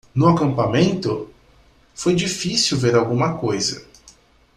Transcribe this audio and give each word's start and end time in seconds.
No 0.15 0.27
acampamento? 0.29 1.29
foi 1.93 2.15
difícil 2.15 2.75
ver 2.75 2.95
alguma 2.95 3.37
coisa. 3.37 3.85